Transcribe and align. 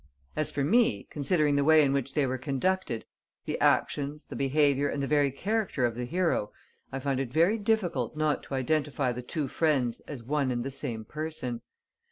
As 0.35 0.49
for 0.51 0.63
me, 0.63 1.03
considering 1.11 1.55
the 1.57 1.63
way 1.63 1.83
in 1.83 1.93
which 1.93 2.15
they 2.15 2.25
were 2.25 2.39
conducted, 2.39 3.05
the 3.45 3.59
actions, 3.61 4.25
the 4.25 4.35
behaviour 4.35 4.87
and 4.87 5.03
the 5.03 5.05
very 5.05 5.29
character 5.31 5.85
of 5.85 5.93
the 5.93 6.05
hero, 6.05 6.51
I 6.91 6.99
find 6.99 7.19
it 7.19 7.31
very 7.31 7.59
difficult 7.59 8.17
not 8.17 8.41
to 8.45 8.55
identify 8.55 9.11
the 9.11 9.21
two 9.21 9.47
friends 9.47 9.99
as 10.07 10.23
one 10.23 10.49
and 10.49 10.63
the 10.63 10.71
same 10.71 11.05
person. 11.05 11.61